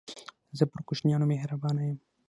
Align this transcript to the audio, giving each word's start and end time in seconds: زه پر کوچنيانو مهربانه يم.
زه 0.57 0.63
پر 0.71 0.79
کوچنيانو 0.87 1.25
مهربانه 1.33 1.81
يم. 1.89 1.97